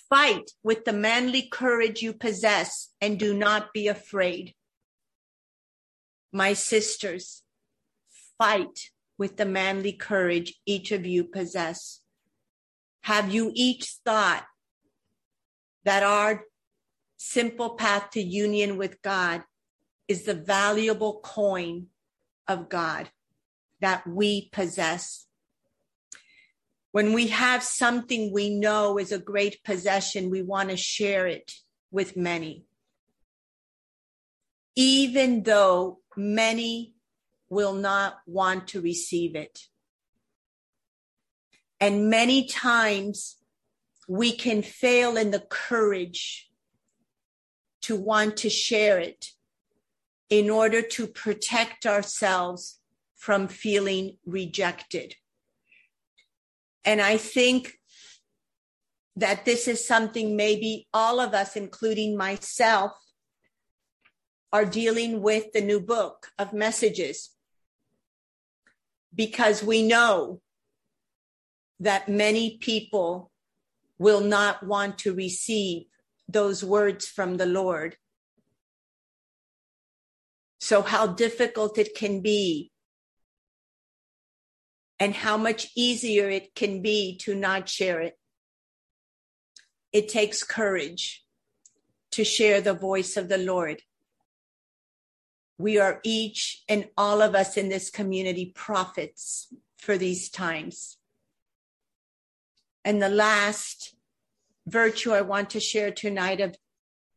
Fight 0.08 0.50
with 0.62 0.84
the 0.84 0.92
manly 0.92 1.42
courage 1.42 2.02
you 2.02 2.12
possess 2.12 2.90
and 3.00 3.18
do 3.18 3.32
not 3.34 3.72
be 3.72 3.88
afraid 3.88 4.54
my 6.32 6.54
sisters, 6.54 7.42
fight 8.38 8.90
with 9.18 9.36
the 9.36 9.44
manly 9.44 9.92
courage 9.92 10.54
each 10.64 10.90
of 10.90 11.06
you 11.06 11.24
possess? 11.24 12.00
Have 13.02 13.32
you 13.32 13.52
each 13.54 13.96
thought 14.04 14.44
that 15.84 16.02
our 16.02 16.44
simple 17.18 17.70
path 17.70 18.10
to 18.10 18.22
union 18.22 18.78
with 18.78 19.02
God 19.02 19.42
is 20.08 20.24
the 20.24 20.34
valuable 20.34 21.20
coin 21.22 21.88
of 22.48 22.68
God 22.68 23.10
that 23.80 24.06
we 24.06 24.48
possess? 24.50 25.26
When 26.92 27.14
we 27.14 27.28
have 27.28 27.62
something 27.62 28.32
we 28.32 28.50
know 28.50 28.98
is 28.98 29.12
a 29.12 29.18
great 29.18 29.64
possession, 29.64 30.30
we 30.30 30.42
want 30.42 30.68
to 30.68 30.76
share 30.76 31.26
it 31.26 31.52
with 31.90 32.16
many. 32.16 32.64
Even 34.76 35.42
though 35.42 36.00
many 36.16 36.94
will 37.48 37.74
not 37.74 38.18
want 38.26 38.68
to 38.68 38.80
receive 38.80 39.34
it. 39.34 39.60
And 41.80 42.10
many 42.10 42.46
times 42.46 43.36
we 44.06 44.32
can 44.32 44.62
fail 44.62 45.16
in 45.16 45.30
the 45.30 45.40
courage 45.40 46.50
to 47.82 47.96
want 47.96 48.36
to 48.38 48.50
share 48.50 48.98
it 48.98 49.32
in 50.28 50.48
order 50.48 50.80
to 50.80 51.06
protect 51.06 51.84
ourselves 51.86 52.80
from 53.16 53.48
feeling 53.48 54.16
rejected. 54.24 55.14
And 56.84 57.00
I 57.00 57.16
think 57.16 57.78
that 59.16 59.44
this 59.44 59.68
is 59.68 59.86
something 59.86 60.36
maybe 60.36 60.88
all 60.92 61.20
of 61.20 61.34
us, 61.34 61.56
including 61.56 62.16
myself, 62.16 62.92
are 64.52 64.64
dealing 64.64 65.22
with 65.22 65.52
the 65.52 65.60
new 65.60 65.80
book 65.80 66.28
of 66.38 66.52
messages 66.52 67.30
because 69.14 69.62
we 69.62 69.82
know 69.82 70.40
that 71.80 72.08
many 72.08 72.58
people 72.58 73.30
will 73.98 74.20
not 74.20 74.66
want 74.66 74.98
to 74.98 75.14
receive 75.14 75.84
those 76.28 76.64
words 76.64 77.06
from 77.06 77.36
the 77.36 77.46
Lord. 77.46 77.96
So, 80.60 80.82
how 80.82 81.06
difficult 81.06 81.78
it 81.78 81.94
can 81.94 82.20
be, 82.20 82.71
and 85.02 85.16
how 85.16 85.36
much 85.36 85.66
easier 85.74 86.30
it 86.30 86.54
can 86.54 86.80
be 86.80 87.16
to 87.16 87.34
not 87.34 87.68
share 87.68 88.00
it. 88.00 88.16
It 89.92 90.08
takes 90.08 90.44
courage 90.44 91.24
to 92.12 92.22
share 92.22 92.60
the 92.60 92.72
voice 92.72 93.16
of 93.16 93.28
the 93.28 93.36
Lord. 93.36 93.82
We 95.58 95.80
are 95.80 95.98
each 96.04 96.62
and 96.68 96.88
all 96.96 97.20
of 97.20 97.34
us 97.34 97.56
in 97.56 97.68
this 97.68 97.90
community 97.90 98.52
prophets 98.54 99.52
for 99.76 99.98
these 99.98 100.30
times. 100.30 100.98
And 102.84 103.02
the 103.02 103.08
last 103.08 103.96
virtue 104.68 105.10
I 105.10 105.22
want 105.22 105.50
to 105.50 105.58
share 105.58 105.90
tonight 105.90 106.40
of 106.40 106.54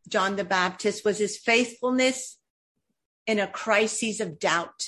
John 0.09 0.37
the 0.37 0.43
Baptist 0.43 1.05
was 1.05 1.19
his 1.19 1.37
faithfulness 1.37 2.39
in 3.27 3.37
a 3.37 3.45
crisis 3.45 4.19
of 4.19 4.39
doubt. 4.39 4.87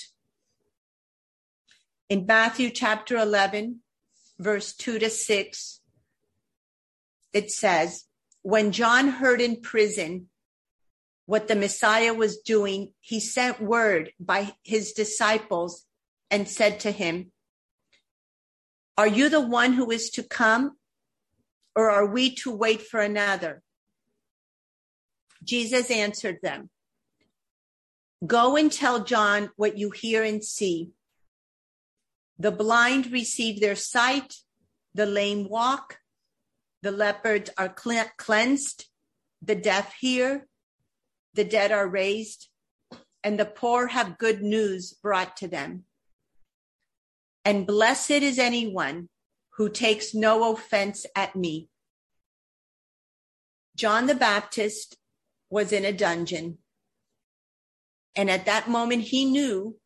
In 2.09 2.25
Matthew 2.25 2.69
chapter 2.69 3.17
11, 3.17 3.81
verse 4.39 4.73
2 4.73 4.99
to 4.99 5.09
6, 5.09 5.81
it 7.33 7.51
says, 7.51 8.05
When 8.43 8.71
John 8.71 9.09
heard 9.09 9.41
in 9.41 9.59
prison 9.59 10.29
what 11.25 11.49
the 11.49 11.55
Messiah 11.55 12.13
was 12.13 12.37
doing, 12.37 12.93
he 13.01 13.19
sent 13.19 13.61
word 13.61 14.13
by 14.21 14.53
his 14.63 14.93
disciples 14.93 15.85
and 16.31 16.47
said 16.47 16.79
to 16.81 16.91
him, 16.91 17.33
Are 18.97 19.07
you 19.07 19.27
the 19.27 19.41
one 19.41 19.73
who 19.73 19.91
is 19.91 20.09
to 20.11 20.23
come, 20.23 20.77
or 21.75 21.89
are 21.89 22.05
we 22.05 22.33
to 22.35 22.55
wait 22.55 22.81
for 22.81 23.01
another? 23.01 23.61
Jesus 25.43 25.91
answered 25.91 26.37
them, 26.41 26.69
Go 28.25 28.55
and 28.55 28.71
tell 28.71 29.03
John 29.03 29.49
what 29.57 29.77
you 29.77 29.91
hear 29.91 30.23
and 30.23 30.41
see. 30.41 30.91
The 32.39 32.51
blind 32.51 33.11
receive 33.11 33.59
their 33.59 33.75
sight, 33.75 34.35
the 34.93 35.05
lame 35.05 35.49
walk, 35.49 35.99
the 36.81 36.91
leopards 36.91 37.49
are 37.57 37.69
cleansed, 37.69 38.85
the 39.41 39.55
deaf 39.55 39.93
hear 39.99 40.47
the 41.37 41.45
dead 41.45 41.71
are 41.71 41.87
raised, 41.87 42.49
and 43.23 43.39
the 43.39 43.45
poor 43.45 43.87
have 43.87 44.17
good 44.17 44.41
news 44.41 44.93
brought 44.93 45.37
to 45.37 45.47
them. 45.47 45.83
And 47.45 47.67
blessed 47.67 48.11
is 48.11 48.39
anyone 48.39 49.07
who 49.57 49.69
takes 49.69 50.13
no 50.15 50.51
offense 50.51 51.05
at 51.15 51.35
me. 51.35 51.69
John 53.75 54.07
the 54.07 54.15
Baptist 54.15 54.97
was 55.49 55.71
in 55.71 55.85
a 55.85 55.93
dungeon. 55.93 56.57
And 58.15 58.31
at 58.31 58.45
that 58.45 58.67
moment, 58.67 59.03
he 59.03 59.23
knew 59.23 59.77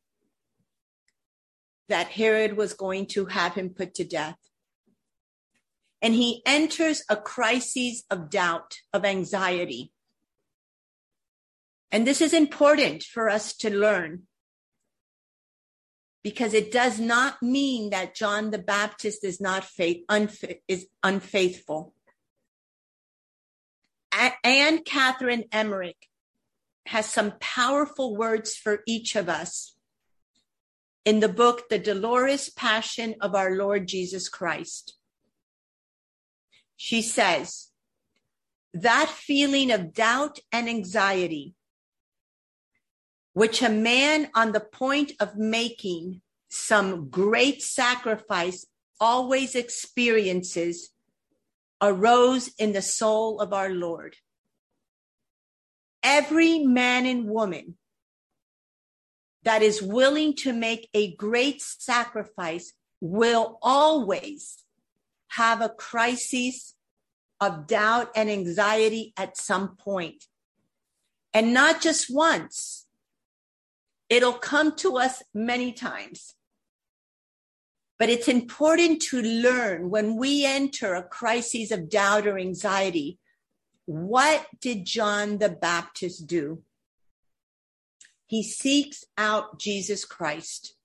that 1.91 2.07
Herod 2.07 2.55
was 2.55 2.73
going 2.73 3.05
to 3.07 3.25
have 3.25 3.53
him 3.53 3.69
put 3.69 3.93
to 3.95 4.05
death. 4.05 4.37
And 6.01 6.13
he 6.13 6.41
enters 6.45 7.03
a 7.09 7.17
crisis 7.17 8.03
of 8.09 8.29
doubt, 8.29 8.77
of 8.93 9.03
anxiety. 9.03 9.91
And 11.91 12.07
this 12.07 12.21
is 12.21 12.33
important 12.33 13.03
for 13.03 13.29
us 13.29 13.53
to 13.57 13.69
learn 13.69 14.23
because 16.23 16.53
it 16.53 16.71
does 16.71 16.97
not 16.97 17.43
mean 17.43 17.89
that 17.89 18.15
John 18.15 18.51
the 18.51 18.57
Baptist 18.57 19.25
is 19.25 19.41
not 19.41 19.65
faith, 19.65 20.05
unfa- 20.09 20.59
is 20.69 20.87
unfaithful. 21.03 21.93
Anne 24.43 24.83
Catherine 24.83 25.43
Emmerich 25.51 26.07
has 26.85 27.05
some 27.05 27.33
powerful 27.41 28.15
words 28.15 28.55
for 28.55 28.81
each 28.87 29.17
of 29.17 29.27
us 29.27 29.75
in 31.05 31.19
the 31.19 31.29
book, 31.29 31.69
The 31.69 31.79
Dolorous 31.79 32.49
Passion 32.49 33.15
of 33.21 33.35
Our 33.35 33.55
Lord 33.55 33.87
Jesus 33.87 34.29
Christ. 34.29 34.95
She 36.75 37.01
says, 37.01 37.69
that 38.73 39.09
feeling 39.09 39.71
of 39.71 39.93
doubt 39.93 40.39
and 40.51 40.69
anxiety 40.69 41.55
which 43.33 43.61
a 43.61 43.69
man 43.69 44.29
on 44.35 44.51
the 44.51 44.59
point 44.59 45.13
of 45.19 45.37
making 45.37 46.21
some 46.49 47.09
great 47.09 47.61
sacrifice 47.61 48.65
always 48.99 49.55
experiences, 49.55 50.89
arose 51.81 52.49
in 52.59 52.73
the 52.73 52.81
soul 52.81 53.39
of 53.39 53.53
our 53.53 53.69
Lord. 53.69 54.15
Every 56.03 56.59
man 56.59 57.05
and 57.05 57.25
woman 57.27 57.77
that 59.43 59.61
is 59.61 59.81
willing 59.81 60.35
to 60.37 60.53
make 60.53 60.89
a 60.93 61.15
great 61.15 61.61
sacrifice 61.61 62.73
will 62.99 63.57
always 63.61 64.63
have 65.29 65.61
a 65.61 65.69
crisis 65.69 66.75
of 67.39 67.65
doubt 67.65 68.11
and 68.15 68.29
anxiety 68.29 69.13
at 69.17 69.37
some 69.37 69.75
point. 69.77 70.25
And 71.33 71.53
not 71.53 71.81
just 71.81 72.13
once, 72.13 72.85
It'll 74.11 74.33
come 74.33 74.75
to 74.75 74.97
us 74.97 75.23
many 75.33 75.71
times. 75.71 76.35
But 77.97 78.09
it's 78.09 78.27
important 78.27 79.01
to 79.03 79.21
learn 79.21 79.89
when 79.89 80.17
we 80.17 80.45
enter 80.45 80.95
a 80.95 81.03
crisis 81.03 81.71
of 81.71 81.89
doubt 81.89 82.27
or 82.27 82.37
anxiety. 82.37 83.19
What 83.85 84.45
did 84.59 84.85
John 84.85 85.37
the 85.37 85.47
Baptist 85.47 86.27
do? 86.27 86.61
He 88.31 88.43
seeks 88.43 89.03
out 89.17 89.59
Jesus 89.59 90.05
Christ. 90.05 90.75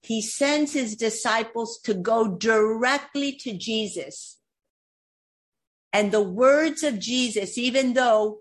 He 0.00 0.22
sends 0.22 0.72
his 0.72 0.96
disciples 0.96 1.78
to 1.84 1.92
go 1.92 2.28
directly 2.28 3.32
to 3.40 3.52
Jesus. 3.52 4.38
And 5.92 6.10
the 6.10 6.22
words 6.22 6.82
of 6.82 6.98
Jesus, 6.98 7.58
even 7.58 7.92
though 7.92 8.38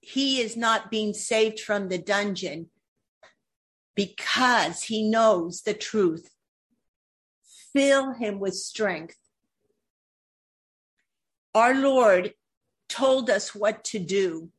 he 0.00 0.40
is 0.40 0.56
not 0.56 0.90
being 0.90 1.12
saved 1.12 1.60
from 1.60 1.90
the 1.90 1.98
dungeon, 1.98 2.70
because 3.94 4.84
he 4.84 5.06
knows 5.06 5.60
the 5.60 5.74
truth. 5.74 6.30
Fill 7.74 8.14
him 8.14 8.40
with 8.40 8.54
strength. 8.54 9.18
Our 11.54 11.74
Lord 11.74 12.32
told 12.88 13.28
us 13.28 13.54
what 13.54 13.84
to 13.84 13.98
do 13.98 14.52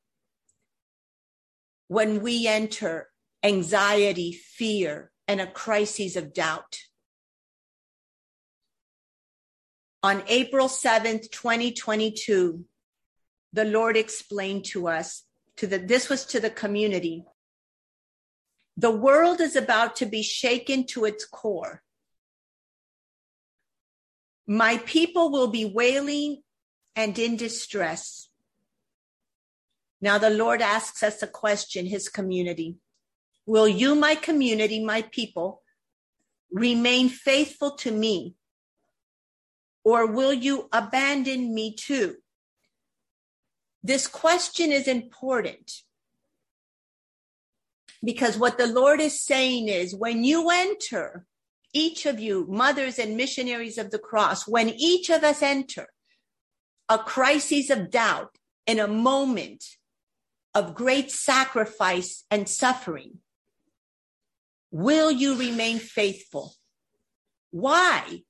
when 1.88 2.21
we 2.21 2.47
enter 2.47 3.10
anxiety, 3.43 4.32
fear, 4.34 5.12
and 5.28 5.41
a 5.41 5.47
crisis 5.47 6.15
of 6.15 6.34
doubt. 6.34 6.80
On 10.04 10.23
April 10.28 10.67
7th, 10.67 11.32
2022, 11.32 12.65
the 13.54 13.65
Lord 13.65 13.97
explained 13.97 14.65
to 14.65 14.88
us 14.88 15.23
to 15.58 15.67
the, 15.67 15.80
this 15.80 16.10
was 16.10 16.26
to 16.26 16.39
the 16.39 16.50
community 16.50 17.26
The 18.78 18.91
world 18.91 19.41
is 19.41 19.56
about 19.56 19.95
to 19.97 20.06
be 20.06 20.21
shaken 20.21 20.86
to 20.88 21.06
its 21.06 21.26
core. 21.26 21.82
My 24.45 24.78
people 24.78 25.32
will 25.32 25.47
be 25.47 25.65
wailing 25.65 26.43
and 26.95 27.17
in 27.17 27.38
distress. 27.38 28.27
Now 30.02 30.18
the 30.18 30.30
Lord 30.30 30.62
asks 30.62 31.02
us 31.02 31.24
a 31.24 31.28
question, 31.28 31.86
his 31.86 32.10
community. 32.10 32.76
Will 33.46 33.68
you, 33.68 33.96
my 33.96 34.16
community, 34.16 34.84
my 34.84 35.02
people, 35.02 35.64
remain 36.52 37.10
faithful 37.10 37.72
to 37.78 37.92
me? 37.92 38.36
Or 39.84 40.06
will 40.06 40.34
you 40.34 40.68
abandon 40.72 41.54
me 41.54 41.74
too? 41.74 42.18
This 43.84 44.08
question 44.08 44.72
is 44.72 44.88
important 44.88 45.72
because 48.04 48.38
what 48.38 48.58
the 48.58 48.68
Lord 48.68 49.00
is 49.00 49.22
saying 49.22 49.70
is 49.70 49.96
when 49.96 50.24
you 50.24 50.50
enter, 50.50 51.26
each 51.74 52.06
of 52.06 52.20
you, 52.20 52.46
mothers 52.50 53.00
and 53.00 53.18
missionaries 53.18 53.78
of 53.78 53.92
the 53.92 54.00
cross, 54.00 54.48
when 54.48 54.70
each 54.70 55.10
of 55.10 55.24
us 55.24 55.42
enter 55.42 55.88
a 56.90 56.98
crisis 56.98 57.70
of 57.70 57.90
doubt 57.90 58.38
in 58.66 58.80
a 58.80 58.88
moment 58.88 59.64
of 60.58 60.74
great 60.74 61.12
sacrifice 61.12 62.26
and 62.32 62.50
suffering, 62.50 63.20
will 64.72 65.12
you 65.12 65.38
remain 65.38 65.78
faithful? 65.78 66.56
Why? 67.52 68.24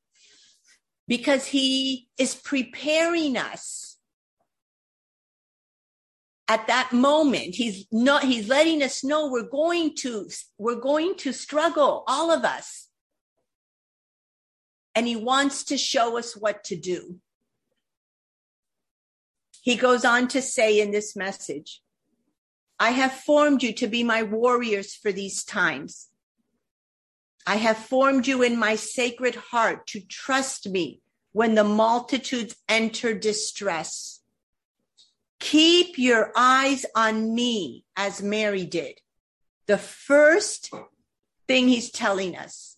Because 1.08 1.46
he 1.46 2.10
is 2.18 2.36
preparing 2.36 3.38
us 3.38 3.96
at 6.50 6.68
that 6.68 6.92
moment 6.94 7.56
he's 7.56 7.88
not 7.92 8.24
he's 8.24 8.48
letting 8.48 8.82
us 8.82 9.04
know 9.04 9.30
we're 9.30 9.44
going 9.50 9.94
to 9.94 10.30
we're 10.58 10.80
going 10.80 11.14
to 11.16 11.34
struggle 11.34 12.06
all 12.08 12.32
of 12.32 12.46
us 12.46 12.88
and 14.96 15.06
he 15.06 15.18
wants 15.18 15.66
to 15.66 15.78
show 15.78 16.18
us 16.18 16.38
what 16.38 16.64
to 16.64 16.78
do 16.78 17.18
he 19.62 19.76
goes 19.76 20.06
on 20.06 20.30
to 20.30 20.42
say 20.42 20.80
in 20.80 20.92
this 20.92 21.18
message 21.18 21.82
i 22.80 22.92
have 22.92 23.12
formed 23.12 23.64
you 23.64 23.74
to 23.74 23.88
be 23.88 24.04
my 24.04 24.24
warriors 24.24 24.96
for 24.96 25.12
these 25.12 25.44
times 25.44 26.08
i 27.46 27.56
have 27.56 27.78
formed 27.78 28.28
you 28.28 28.42
in 28.42 28.58
my 28.58 28.76
sacred 28.76 29.36
heart 29.36 29.88
to 29.88 30.00
trust 30.00 30.70
me 30.70 31.02
when 31.32 31.56
the 31.56 31.64
multitudes 31.64 32.56
enter 32.68 33.14
distress 33.14 34.18
Keep 35.40 35.98
your 35.98 36.32
eyes 36.36 36.86
on 36.96 37.34
me 37.36 37.86
as 37.96 38.22
Mary 38.22 38.66
did. 38.66 39.00
The 39.68 39.78
first 39.78 40.72
thing 41.48 41.68
he's 41.68 41.92
telling 41.92 42.36
us. 42.36 42.78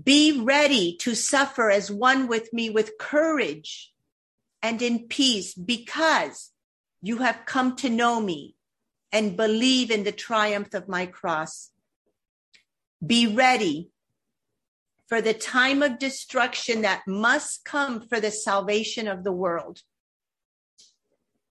Be 0.00 0.40
ready 0.40 0.96
to 0.98 1.14
suffer 1.14 1.70
as 1.70 1.90
one 1.90 2.28
with 2.28 2.52
me 2.52 2.70
with 2.70 2.98
courage 2.98 3.92
and 4.62 4.80
in 4.82 5.08
peace 5.08 5.54
because 5.54 6.50
you 7.02 7.18
have 7.18 7.46
come 7.46 7.76
to 7.76 7.88
know 7.88 8.20
me 8.20 8.54
and 9.12 9.36
believe 9.36 9.90
in 9.90 10.04
the 10.04 10.12
triumph 10.12 10.74
of 10.74 10.88
my 10.88 11.06
cross. 11.06 11.70
Be 13.04 13.26
ready 13.26 13.90
for 15.08 15.20
the 15.20 15.34
time 15.34 15.82
of 15.82 15.98
destruction 15.98 16.82
that 16.82 17.02
must 17.06 17.64
come 17.64 18.00
for 18.00 18.20
the 18.20 18.30
salvation 18.30 19.08
of 19.08 19.24
the 19.24 19.32
world. 19.32 19.80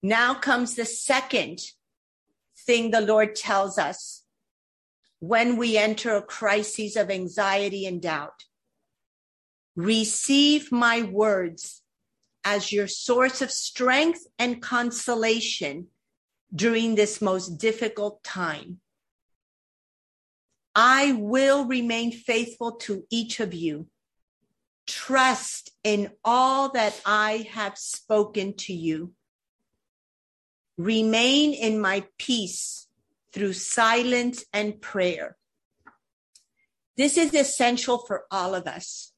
Now 0.01 0.33
comes 0.33 0.75
the 0.75 0.85
second 0.85 1.59
thing 2.57 2.91
the 2.91 3.01
Lord 3.01 3.35
tells 3.35 3.77
us 3.77 4.23
when 5.19 5.57
we 5.57 5.77
enter 5.77 6.15
a 6.15 6.21
crisis 6.21 6.95
of 6.95 7.09
anxiety 7.09 7.85
and 7.85 8.01
doubt. 8.01 8.45
Receive 9.75 10.71
my 10.71 11.01
words 11.01 11.81
as 12.43 12.71
your 12.71 12.88
source 12.88 13.41
of 13.41 13.52
strength 13.52 14.25
and 14.38 14.62
consolation 14.62 15.88
during 16.54 16.95
this 16.95 17.21
most 17.21 17.58
difficult 17.58 18.23
time. 18.23 18.80
I 20.75 21.13
will 21.13 21.65
remain 21.65 22.12
faithful 22.12 22.73
to 22.88 23.04
each 23.10 23.39
of 23.39 23.54
you. 23.54 23.88
Trust 24.88 25.71
in 25.84 26.12
all 26.23 26.69
that 26.69 26.99
I 27.06 27.47
have 27.52 27.78
spoken 27.78 28.56
to 28.58 28.73
you. 28.73 29.13
Remain 30.78 31.54
in 31.54 31.80
my 31.80 32.06
peace 32.17 32.88
through 33.34 33.54
silence 33.54 34.45
and 34.54 34.82
prayer. 34.82 35.38
This 36.97 37.17
is 37.17 37.34
essential 37.34 37.99
for 37.99 38.23
all 38.32 38.56
of 38.56 38.65
us. 38.65 39.12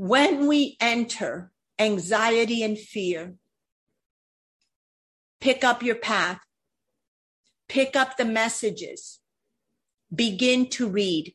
When 0.00 0.46
we 0.46 0.78
enter 0.80 1.52
anxiety 1.78 2.62
and 2.62 2.78
fear, 2.78 3.34
pick 5.42 5.62
up 5.62 5.82
your 5.82 5.96
path, 5.96 6.40
pick 7.68 7.94
up 7.96 8.16
the 8.16 8.24
messages, 8.24 9.20
begin 10.14 10.70
to 10.70 10.88
read, 10.88 11.34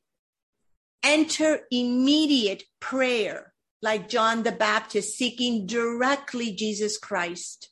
enter 1.03 1.59
immediate 1.69 2.63
prayer 2.79 3.53
like 3.83 4.09
John 4.09 4.41
the 4.41 4.51
Baptist 4.51 5.15
seeking 5.15 5.67
directly 5.67 6.51
Jesus 6.51 6.97
Christ. 6.97 7.69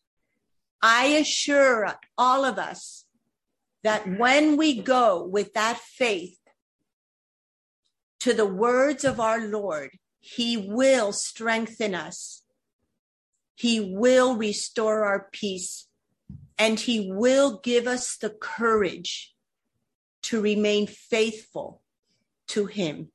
I 0.80 1.06
assure 1.06 1.96
all 2.20 2.46
of 2.46 2.60
us 2.60 3.06
that 3.84 4.20
when 4.20 4.58
we 4.58 4.80
go 4.80 5.24
with 5.24 5.54
that 5.56 5.80
faith 5.80 6.38
to 8.20 8.32
the 8.32 8.46
words 8.46 9.04
of 9.04 9.20
our 9.20 9.40
Lord, 9.48 9.90
He 10.26 10.56
will 10.56 11.12
strengthen 11.12 11.94
us. 11.94 12.44
He 13.56 13.82
will 13.82 14.38
restore 14.38 15.04
our 15.04 15.28
peace 15.34 15.90
and 16.58 16.80
He 16.80 17.12
will 17.12 17.60
give 17.60 17.88
us 17.88 18.16
the 18.16 18.30
courage 18.30 19.36
to 20.22 20.40
remain 20.40 20.88
faithful 20.88 21.82
to 22.48 22.68
Him. 22.68 23.10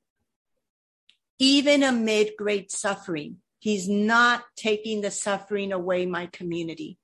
Even 1.39 1.83
amid 1.83 2.33
great 2.37 2.71
suffering, 2.71 3.39
He's 3.59 3.89
not 3.89 4.45
taking 4.55 5.01
the 5.01 5.11
suffering 5.11 5.73
away, 5.73 6.05
my 6.05 6.27
community. 6.27 6.99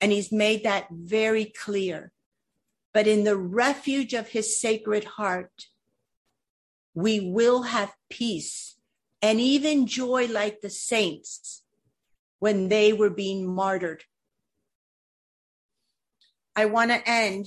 And 0.00 0.12
he's 0.12 0.30
made 0.30 0.62
that 0.62 0.86
very 0.92 1.46
clear. 1.46 2.12
But 2.92 3.08
in 3.08 3.24
the 3.24 3.36
refuge 3.36 4.14
of 4.14 4.28
his 4.28 4.60
sacred 4.60 5.02
heart, 5.02 5.66
we 6.94 7.18
will 7.18 7.62
have 7.62 7.92
peace 8.08 8.73
and 9.24 9.40
even 9.40 9.86
joy 9.86 10.26
like 10.26 10.60
the 10.60 10.68
saints 10.68 11.62
when 12.40 12.68
they 12.68 12.92
were 12.92 13.08
being 13.08 13.46
martyred. 13.46 14.04
I 16.54 16.66
want 16.66 16.90
to 16.90 17.08
end 17.08 17.46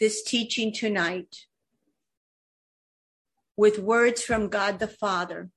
this 0.00 0.24
teaching 0.24 0.72
tonight 0.72 1.46
with 3.56 3.78
words 3.78 4.24
from 4.24 4.48
God 4.48 4.80
the 4.80 4.88
Father 4.88 5.50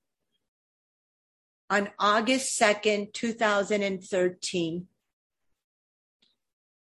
on 1.67 1.89
August 1.97 2.61
2nd, 2.61 3.11
2013. 3.13 4.85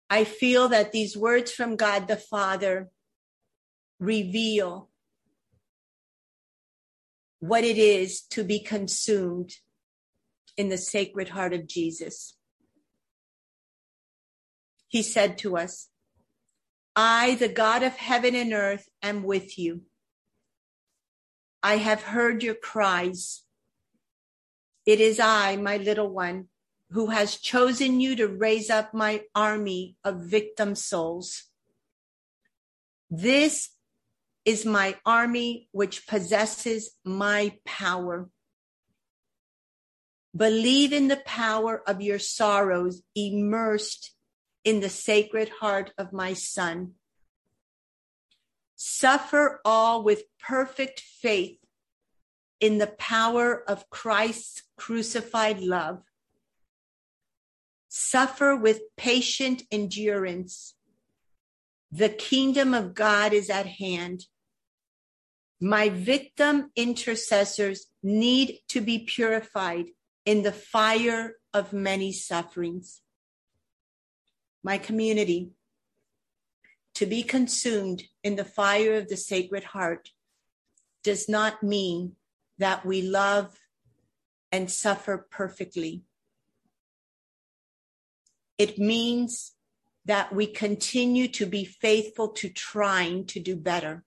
I 0.08 0.24
feel 0.24 0.68
that 0.68 0.92
these 0.92 1.18
words 1.18 1.52
from 1.52 1.76
God 1.76 2.08
the 2.08 2.16
Father 2.16 2.88
reveal 3.98 4.89
what 7.40 7.64
it 7.64 7.78
is 7.78 8.20
to 8.20 8.44
be 8.44 8.60
consumed 8.60 9.54
in 10.56 10.68
the 10.68 10.78
sacred 10.78 11.30
heart 11.30 11.52
of 11.52 11.66
Jesus. 11.66 12.36
He 14.88 15.02
said 15.02 15.38
to 15.38 15.56
us, 15.56 15.88
I, 16.94 17.36
the 17.36 17.48
God 17.48 17.82
of 17.82 17.96
heaven 17.96 18.34
and 18.34 18.52
earth, 18.52 18.88
am 19.02 19.22
with 19.22 19.58
you. 19.58 19.82
I 21.62 21.76
have 21.76 22.02
heard 22.02 22.42
your 22.42 22.54
cries. 22.54 23.42
It 24.84 25.00
is 25.00 25.20
I, 25.20 25.56
my 25.56 25.76
little 25.76 26.10
one, 26.10 26.48
who 26.90 27.06
has 27.06 27.36
chosen 27.36 28.00
you 28.00 28.16
to 28.16 28.26
raise 28.26 28.68
up 28.68 28.92
my 28.92 29.22
army 29.34 29.96
of 30.04 30.24
victim 30.24 30.74
souls. 30.74 31.44
This 33.08 33.70
is 34.44 34.64
my 34.64 34.96
army 35.04 35.68
which 35.72 36.06
possesses 36.06 36.90
my 37.04 37.56
power. 37.64 38.28
Believe 40.36 40.92
in 40.92 41.08
the 41.08 41.22
power 41.24 41.82
of 41.86 42.00
your 42.00 42.18
sorrows 42.18 43.02
immersed 43.14 44.14
in 44.64 44.80
the 44.80 44.88
sacred 44.88 45.48
heart 45.60 45.92
of 45.98 46.12
my 46.12 46.32
son. 46.32 46.92
Suffer 48.76 49.60
all 49.64 50.02
with 50.02 50.22
perfect 50.40 51.00
faith 51.00 51.58
in 52.60 52.78
the 52.78 52.86
power 52.86 53.62
of 53.68 53.90
Christ's 53.90 54.62
crucified 54.76 55.60
love 55.60 56.02
suffer 57.90 58.54
with 58.56 58.80
patient 58.96 59.64
endurance, 59.70 60.74
The 61.92 62.08
kingdom 62.08 62.72
of 62.72 62.94
God 62.94 63.32
is 63.32 63.50
at 63.50 63.66
hand. 63.66 64.26
My 65.60 65.88
victim 65.88 66.70
intercessors 66.76 67.86
need 68.02 68.60
to 68.68 68.80
be 68.80 69.00
purified 69.00 69.86
in 70.24 70.42
the 70.42 70.52
fire 70.52 71.34
of 71.52 71.72
many 71.72 72.12
sufferings. 72.12 73.02
My 74.62 74.78
community, 74.78 75.50
to 76.94 77.06
be 77.06 77.22
consumed 77.22 78.04
in 78.22 78.36
the 78.36 78.44
fire 78.44 78.94
of 78.94 79.08
the 79.08 79.16
Sacred 79.16 79.64
Heart 79.64 80.10
does 81.02 81.28
not 81.28 81.62
mean 81.62 82.16
that 82.58 82.84
we 82.84 83.02
love 83.02 83.58
and 84.52 84.70
suffer 84.70 85.26
perfectly. 85.30 86.02
It 88.58 88.78
means 88.78 89.52
that 90.10 90.34
we 90.34 90.44
continue 90.44 91.28
to 91.28 91.46
be 91.46 91.64
faithful 91.64 92.26
to 92.26 92.48
trying 92.48 93.24
to 93.24 93.38
do 93.38 93.54
better. 93.54 94.02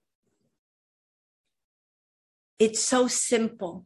It's 2.59 2.83
so 2.83 3.07
simple. 3.07 3.85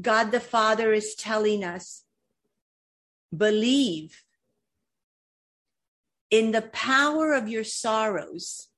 God 0.00 0.30
the 0.30 0.38
Father 0.38 0.92
is 0.92 1.16
telling 1.16 1.64
us 1.64 2.04
believe 3.36 4.22
in 6.30 6.52
the 6.52 6.62
power 6.62 7.32
of 7.32 7.48
your 7.48 7.64
sorrows, 7.64 8.68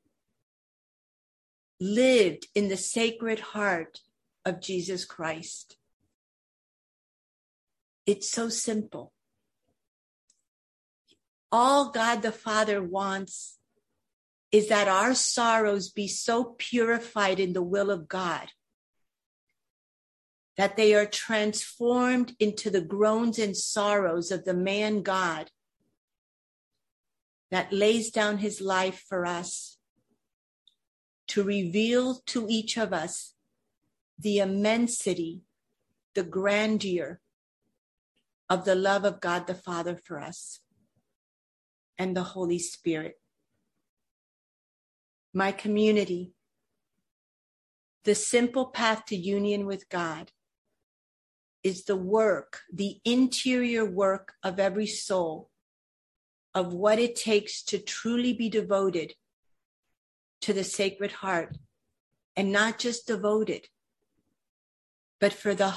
lived 1.79 2.47
in 2.55 2.69
the 2.69 2.79
sacred 2.79 3.41
heart 3.41 4.01
of 4.47 4.63
Jesus 4.63 5.05
Christ. 5.05 5.77
It's 8.07 8.31
so 8.31 8.49
simple. 8.49 9.14
All 11.51 11.91
God 11.91 12.23
the 12.23 12.33
Father 12.33 12.83
wants 12.83 13.59
is 14.51 14.69
that 14.69 14.89
our 14.89 15.15
sorrows 15.15 15.89
be 15.91 16.07
so 16.07 16.55
purified 16.59 17.41
in 17.41 17.53
the 17.53 17.63
will 17.63 17.91
of 17.91 18.09
God 18.09 18.51
that 20.57 20.77
they 20.77 20.95
are 20.95 21.07
transformed 21.07 22.37
into 22.39 22.71
the 22.71 22.81
groans 22.81 23.39
and 23.39 23.57
sorrows 23.57 24.31
of 24.31 24.45
the 24.45 24.55
man 24.55 25.03
God 25.03 25.51
that 27.51 27.73
lays 27.73 28.11
down 28.11 28.39
his 28.39 28.61
life 28.61 29.05
for 29.09 29.27
us 29.27 29.79
to 31.29 31.43
reveal 31.43 32.21
to 32.27 32.47
each 32.49 32.77
of 32.77 32.93
us 32.93 33.35
the 34.19 34.39
immensity, 34.39 35.43
the 36.15 36.23
grandeur 36.23 37.21
of 38.49 38.65
the 38.65 38.75
love 38.75 39.05
of 39.05 39.21
God 39.21 39.47
the 39.47 39.55
Father 39.55 39.97
for 39.97 40.21
us 40.21 40.61
and 41.99 42.17
the 42.17 42.23
Holy 42.23 42.59
Spirit. 42.59 43.15
My 45.33 45.53
community, 45.53 46.33
the 48.05 48.15
simple 48.15 48.67
path 48.67 49.07
to 49.07 49.17
union 49.17 49.67
with 49.67 49.89
God 49.89 50.31
is 51.63 51.85
the 51.85 51.97
work, 51.97 52.61
the 52.73 53.01
interior 53.05 53.85
work 53.85 54.35
of 54.43 54.61
every 54.61 54.87
soul, 54.87 55.51
of 56.55 56.73
what 56.73 56.99
it 56.99 57.17
takes 57.17 57.63
to 57.65 57.79
truly 57.79 58.33
be 58.33 58.49
devoted 58.49 59.15
to 60.43 60.53
the 60.53 60.63
Sacred 60.63 61.11
Heart, 61.11 61.57
and 62.37 62.53
not 62.53 62.79
just 62.79 63.07
devoted, 63.07 63.67
but 65.21 65.33
for 65.33 65.55
the 65.55 65.75